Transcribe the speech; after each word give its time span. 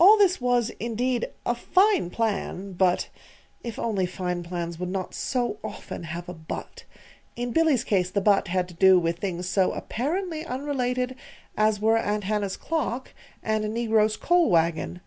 All 0.00 0.18
this 0.18 0.40
was, 0.40 0.70
indeed, 0.80 1.28
a 1.46 1.54
fine 1.54 2.10
plan; 2.10 2.72
but 2.72 3.08
(If 3.62 3.78
only 3.78 4.04
fine 4.04 4.42
plans 4.42 4.80
would 4.80 4.88
not 4.88 5.14
so 5.14 5.58
often 5.62 6.02
have 6.02 6.28
a 6.28 6.34
"but"!) 6.34 6.82
In 7.36 7.52
Billy's 7.52 7.84
case 7.84 8.10
the 8.10 8.20
"but" 8.20 8.48
had 8.48 8.66
to 8.66 8.74
do 8.74 8.98
with 8.98 9.20
things 9.20 9.48
so 9.48 9.70
apparently 9.70 10.44
unrelated 10.44 11.14
as 11.56 11.78
were 11.80 11.96
Aunt 11.98 12.24
Hannah's 12.24 12.56
clock 12.56 13.14
and 13.44 13.64
a 13.64 13.68
negro's 13.68 14.16
coal 14.16 14.50
wagon. 14.50 15.02